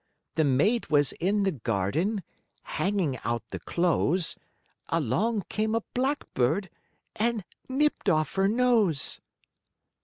[0.33, 2.23] The maid was in the garden,
[2.63, 4.35] Hanging out the clothes,
[4.87, 6.71] Along came a blackbird
[7.15, 9.21] And nipped off her nose.'